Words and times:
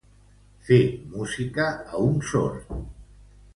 Fer 0.69 0.79
música 1.17 1.69
a 1.69 2.01
un 2.09 2.19
sord. 2.33 2.75